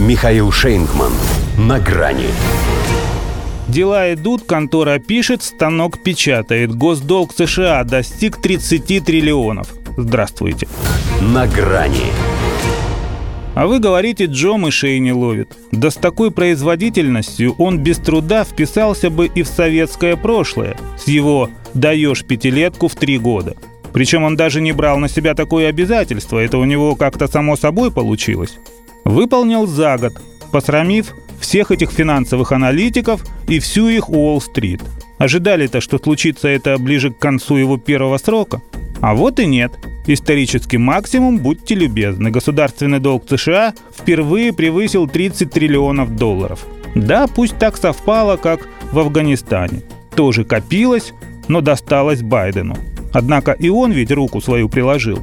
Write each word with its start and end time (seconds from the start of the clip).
Михаил 0.00 0.50
Шейнгман. 0.50 1.12
На 1.58 1.78
грани. 1.78 2.28
Дела 3.68 4.14
идут, 4.14 4.44
контора 4.44 4.98
пишет, 4.98 5.42
станок 5.42 6.02
печатает. 6.02 6.74
Госдолг 6.74 7.34
США 7.36 7.84
достиг 7.84 8.40
30 8.40 9.04
триллионов. 9.04 9.74
Здравствуйте. 9.98 10.68
На 11.20 11.46
грани. 11.46 12.06
А 13.54 13.66
вы 13.66 13.78
говорите, 13.78 14.24
Джо 14.24 14.56
мышей 14.56 14.98
не 15.00 15.12
ловит. 15.12 15.54
Да 15.70 15.90
с 15.90 15.96
такой 15.96 16.30
производительностью 16.30 17.54
он 17.58 17.78
без 17.78 17.98
труда 17.98 18.44
вписался 18.44 19.10
бы 19.10 19.26
и 19.26 19.42
в 19.42 19.48
советское 19.48 20.16
прошлое 20.16 20.78
с 20.96 21.08
его 21.08 21.50
«даешь 21.74 22.24
пятилетку 22.24 22.88
в 22.88 22.94
три 22.94 23.18
года». 23.18 23.54
Причем 23.92 24.22
он 24.22 24.36
даже 24.36 24.62
не 24.62 24.72
брал 24.72 24.98
на 24.98 25.08
себя 25.08 25.34
такое 25.34 25.68
обязательство, 25.68 26.38
это 26.38 26.56
у 26.58 26.64
него 26.64 26.94
как-то 26.94 27.26
само 27.26 27.56
собой 27.56 27.90
получилось. 27.90 28.56
Выполнил 29.04 29.66
за 29.66 29.98
год, 29.98 30.14
посрамив 30.52 31.14
всех 31.40 31.70
этих 31.70 31.90
финансовых 31.90 32.52
аналитиков 32.52 33.24
и 33.48 33.58
всю 33.58 33.88
их 33.88 34.08
Уолл-стрит. 34.08 34.82
Ожидали-то, 35.18 35.80
что 35.80 35.98
случится 35.98 36.48
это 36.48 36.78
ближе 36.78 37.10
к 37.10 37.18
концу 37.18 37.56
его 37.56 37.76
первого 37.76 38.18
срока? 38.18 38.62
А 39.00 39.14
вот 39.14 39.40
и 39.40 39.46
нет. 39.46 39.72
Исторический 40.06 40.78
максимум, 40.78 41.38
будьте 41.38 41.74
любезны, 41.74 42.30
государственный 42.30 43.00
долг 43.00 43.24
США 43.28 43.74
впервые 43.96 44.52
превысил 44.52 45.06
30 45.08 45.50
триллионов 45.50 46.16
долларов. 46.16 46.66
Да, 46.94 47.26
пусть 47.26 47.58
так 47.58 47.76
совпало, 47.76 48.36
как 48.36 48.66
в 48.92 48.98
Афганистане. 48.98 49.82
Тоже 50.14 50.44
копилось, 50.44 51.12
но 51.48 51.60
досталось 51.60 52.22
Байдену. 52.22 52.76
Однако 53.12 53.52
и 53.52 53.68
он 53.68 53.92
ведь 53.92 54.12
руку 54.12 54.40
свою 54.40 54.68
приложил. 54.68 55.20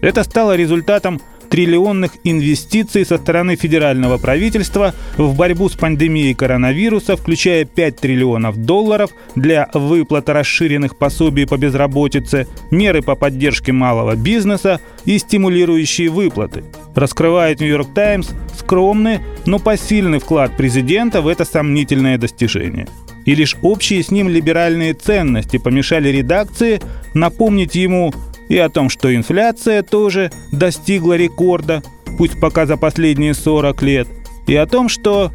Это 0.00 0.24
стало 0.24 0.56
результатом 0.56 1.20
триллионных 1.58 2.12
инвестиций 2.22 3.04
со 3.04 3.18
стороны 3.18 3.56
федерального 3.56 4.16
правительства 4.16 4.94
в 5.16 5.34
борьбу 5.34 5.68
с 5.68 5.72
пандемией 5.72 6.32
коронавируса, 6.32 7.16
включая 7.16 7.64
5 7.64 7.96
триллионов 7.96 8.56
долларов 8.58 9.10
для 9.34 9.68
выплаты 9.74 10.34
расширенных 10.34 10.96
пособий 10.96 11.48
по 11.48 11.56
безработице, 11.56 12.46
меры 12.70 13.02
по 13.02 13.16
поддержке 13.16 13.72
малого 13.72 14.14
бизнеса 14.14 14.80
и 15.04 15.18
стимулирующие 15.18 16.10
выплаты. 16.10 16.62
Раскрывает 16.94 17.58
«Нью-Йорк 17.58 17.92
Таймс» 17.92 18.28
скромный, 18.56 19.18
но 19.44 19.58
посильный 19.58 20.20
вклад 20.20 20.56
президента 20.56 21.22
в 21.22 21.26
это 21.26 21.44
сомнительное 21.44 22.18
достижение– 22.18 22.86
и 23.28 23.34
лишь 23.34 23.56
общие 23.60 24.02
с 24.02 24.10
ним 24.10 24.30
либеральные 24.30 24.94
ценности 24.94 25.58
помешали 25.58 26.08
редакции 26.08 26.80
напомнить 27.12 27.74
ему 27.74 28.14
и 28.48 28.56
о 28.58 28.68
том, 28.68 28.88
что 28.88 29.14
инфляция 29.14 29.82
тоже 29.82 30.30
достигла 30.52 31.16
рекорда, 31.16 31.82
пусть 32.16 32.40
пока 32.40 32.66
за 32.66 32.76
последние 32.76 33.34
40 33.34 33.82
лет, 33.82 34.08
и 34.46 34.54
о 34.54 34.66
том, 34.66 34.88
что 34.88 35.32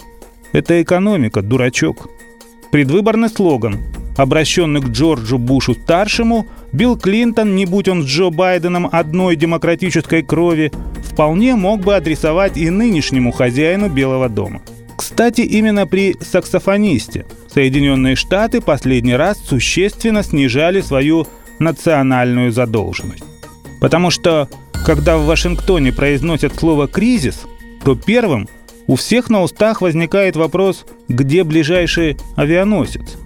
это 0.51 0.81
экономика, 0.81 1.41
дурачок. 1.41 2.09
Предвыборный 2.71 3.29
слоган, 3.29 3.79
обращенный 4.17 4.81
к 4.81 4.89
Джорджу 4.89 5.37
Бушу-старшему, 5.37 6.47
Билл 6.71 6.97
Клинтон, 6.97 7.55
не 7.55 7.65
будь 7.65 7.87
он 7.87 8.03
с 8.03 8.05
Джо 8.05 8.29
Байденом 8.29 8.89
одной 8.91 9.35
демократической 9.35 10.23
крови, 10.23 10.71
вполне 11.03 11.55
мог 11.55 11.81
бы 11.81 11.95
адресовать 11.95 12.57
и 12.57 12.69
нынешнему 12.69 13.31
хозяину 13.31 13.89
Белого 13.89 14.29
дома. 14.29 14.61
Кстати, 14.97 15.41
именно 15.41 15.85
при 15.85 16.15
саксофонисте– 16.19 17.25
Соединенные 17.53 18.15
Штаты 18.15 18.61
последний 18.61 19.15
раз 19.15 19.37
существенно 19.37 20.23
снижали 20.23 20.81
свою 20.81 21.27
национальную 21.59 22.51
задолженность. 22.51 23.23
Потому 23.79 24.11
что, 24.11 24.49
когда 24.85 25.17
в 25.17 25.25
Вашингтоне 25.25 25.91
произносят 25.91 26.55
слово 26.55 26.87
«кризис», 26.87 27.45
то 27.83 27.95
первым 27.95 28.47
у 28.87 28.95
всех 28.95 29.29
на 29.29 29.41
устах 29.41 29.81
возникает 29.81 30.35
вопрос, 30.35 30.85
где 31.07 31.43
ближайший 31.43 32.17
авианосец. 32.35 33.17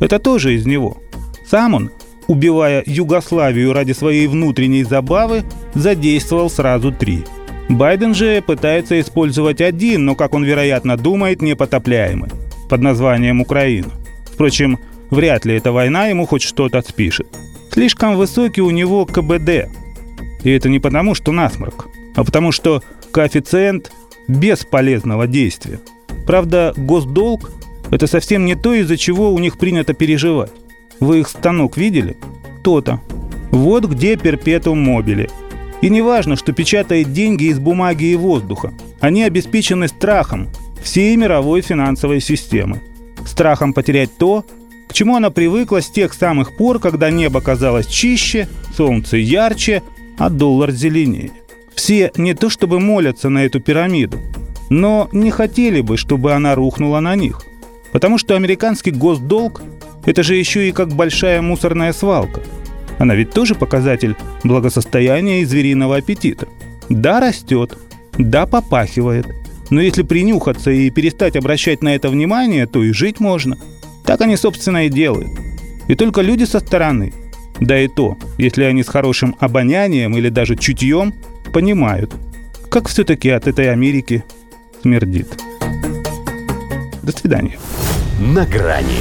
Это 0.00 0.18
тоже 0.18 0.54
из 0.54 0.66
него. 0.66 0.98
Сам 1.46 1.74
он, 1.74 1.90
убивая 2.26 2.82
Югославию 2.86 3.72
ради 3.72 3.92
своей 3.92 4.26
внутренней 4.26 4.84
забавы, 4.84 5.44
задействовал 5.74 6.50
сразу 6.50 6.92
три. 6.92 7.24
Байден 7.68 8.14
же 8.14 8.42
пытается 8.42 9.00
использовать 9.00 9.60
один, 9.60 10.04
но, 10.04 10.14
как 10.14 10.34
он 10.34 10.44
вероятно 10.44 10.96
думает, 10.96 11.42
непотопляемый– 11.42 12.30
под 12.68 12.80
названием 12.80 13.40
Украина. 13.40 13.90
Впрочем, 14.26 14.78
вряд 15.10 15.44
ли 15.44 15.54
эта 15.54 15.72
война 15.72 16.06
ему 16.06 16.26
хоть 16.26 16.42
что-то 16.42 16.82
спишет. 16.82 17.26
Слишком 17.74 18.16
высокий 18.16 18.60
у 18.60 18.70
него 18.70 19.04
КБД. 19.04 19.68
И 20.44 20.50
это 20.50 20.68
не 20.68 20.78
потому, 20.78 21.16
что 21.16 21.32
насморк, 21.32 21.88
а 22.14 22.22
потому 22.22 22.52
что 22.52 22.84
коэффициент 23.10 23.90
бесполезного 24.28 25.26
действия. 25.26 25.80
Правда, 26.24 26.72
госдолг– 26.76 27.50
это 27.90 28.06
совсем 28.06 28.44
не 28.44 28.54
то, 28.54 28.74
из-за 28.74 28.96
чего 28.96 29.34
у 29.34 29.40
них 29.40 29.58
принято 29.58 29.92
переживать. 29.92 30.52
Вы 31.00 31.18
их 31.18 31.28
станок 31.28 31.76
видели? 31.76 32.16
То-то. 32.62 33.00
Вот 33.50 33.86
где 33.86 34.16
перпетум 34.16 34.78
мобили. 34.78 35.28
И 35.82 35.90
не 35.90 36.00
важно, 36.00 36.36
что 36.36 36.52
печатает 36.52 37.12
деньги 37.12 37.46
из 37.46 37.58
бумаги 37.58 38.04
и 38.04 38.14
воздуха. 38.14 38.72
Они 39.00 39.24
обеспечены 39.24 39.88
страхом, 39.88 40.48
всей 40.80 41.16
мировой 41.16 41.60
финансовой 41.60 42.20
системы. 42.20 42.80
Страхом 43.26 43.72
потерять 43.72 44.16
то, 44.16 44.44
чему 44.94 45.16
она 45.16 45.30
привыкла 45.30 45.82
с 45.82 45.90
тех 45.90 46.14
самых 46.14 46.56
пор, 46.56 46.78
когда 46.78 47.10
небо 47.10 47.40
казалось 47.40 47.86
чище, 47.86 48.48
солнце 48.74 49.18
ярче, 49.18 49.82
а 50.16 50.30
доллар 50.30 50.70
зеленее. 50.70 51.32
Все 51.74 52.12
не 52.16 52.34
то 52.34 52.48
чтобы 52.48 52.80
молятся 52.80 53.28
на 53.28 53.44
эту 53.44 53.60
пирамиду, 53.60 54.18
но 54.70 55.08
не 55.12 55.30
хотели 55.30 55.80
бы, 55.80 55.96
чтобы 55.96 56.32
она 56.32 56.54
рухнула 56.54 57.00
на 57.00 57.16
них. 57.16 57.42
Потому 57.92 58.16
что 58.16 58.36
американский 58.36 58.92
госдолг– 58.92 59.60
это 60.06 60.22
же 60.22 60.36
еще 60.36 60.68
и 60.68 60.72
как 60.72 60.88
большая 60.88 61.42
мусорная 61.42 61.92
свалка. 61.92 62.40
Она 62.98 63.14
ведь 63.14 63.32
тоже 63.32 63.54
показатель 63.54 64.16
благосостояния 64.44 65.42
и 65.42 65.44
звериного 65.44 65.96
аппетита. 65.96 66.46
Да, 66.88 67.20
растет, 67.20 67.76
да, 68.16 68.46
попахивает– 68.46 69.26
но 69.70 69.80
если 69.80 70.02
принюхаться 70.02 70.70
и 70.70 70.90
перестать 70.90 71.36
обращать 71.36 71.82
на 71.82 71.94
это 71.94 72.08
внимание, 72.08 72.66
то 72.66 72.82
и 72.82 72.92
жить 72.92 73.20
можно. 73.20 73.58
Так 74.04 74.20
они, 74.20 74.36
собственно, 74.36 74.86
и 74.86 74.90
делают. 74.90 75.30
И 75.88 75.94
только 75.94 76.20
люди 76.20 76.44
со 76.44 76.60
стороны, 76.60 77.12
да 77.60 77.78
и 77.78 77.88
то, 77.88 78.16
если 78.38 78.64
они 78.64 78.82
с 78.82 78.88
хорошим 78.88 79.36
обонянием 79.40 80.16
или 80.16 80.28
даже 80.28 80.56
чутьем, 80.56 81.14
понимают, 81.52 82.14
как 82.70 82.88
все-таки 82.88 83.30
от 83.30 83.46
этой 83.46 83.70
Америки 83.70 84.24
смердит. 84.82 85.28
До 87.02 87.12
свидания. 87.12 87.58
На 88.18 88.46
грани 88.46 89.00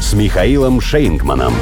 с 0.00 0.12
Михаилом 0.12 0.80
Шейнгманом. 0.80 1.54